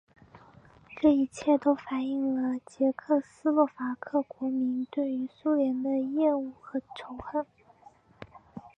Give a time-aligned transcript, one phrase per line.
[0.99, 7.45] 这一切都反映了捷克斯洛伐克国民对于苏联的厌恶和仇恨。